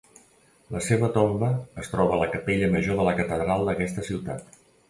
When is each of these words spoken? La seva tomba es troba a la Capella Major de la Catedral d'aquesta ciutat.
La 0.75 0.79
seva 0.85 1.09
tomba 1.17 1.51
es 1.83 1.93
troba 1.93 2.17
a 2.17 2.19
la 2.23 2.31
Capella 2.37 2.73
Major 2.77 3.01
de 3.03 3.07
la 3.11 3.15
Catedral 3.23 3.67
d'aquesta 3.69 4.09
ciutat. 4.13 4.61